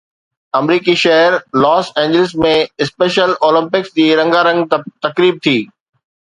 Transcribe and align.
آمريڪي 0.59 0.93
شهر 1.01 1.35
Los 1.65 1.91
Angeles 2.03 2.33
۾ 2.45 2.53
Special 2.85 3.35
Olympics 3.49 3.93
جي 4.01 4.09
رنگارنگ 4.21 4.75
تقريب 5.09 5.39
ٿي 5.47 5.55